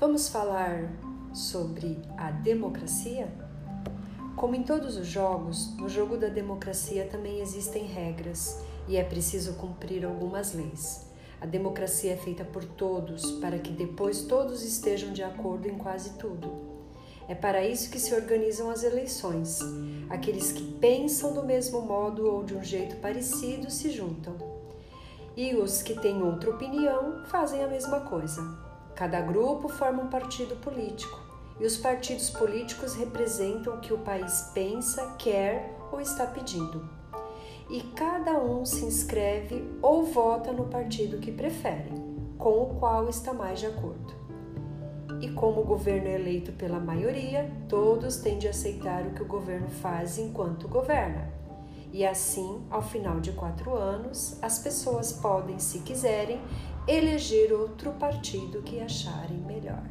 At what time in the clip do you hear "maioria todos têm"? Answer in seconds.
46.78-48.36